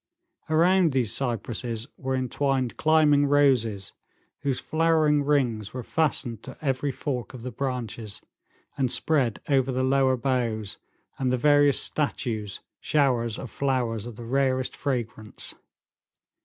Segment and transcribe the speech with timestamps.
[0.49, 3.93] Around these cypresses were entwined climbing roses,
[4.39, 8.19] whose flowering rings were fastened to every fork of the branches,
[8.75, 10.79] and spread over the lower boughs
[11.19, 15.53] and the various statues, showers of flowers of the rarest fragrance.